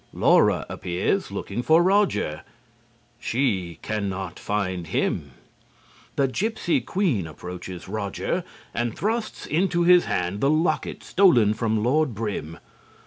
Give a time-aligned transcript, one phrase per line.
[0.13, 2.41] Laura appears, looking for Roger.
[3.19, 5.33] She can not find him.
[6.15, 8.43] The gypsy queen approaches Roger
[8.73, 12.57] and thrusts into his hand the locket stolen from Lord Brym.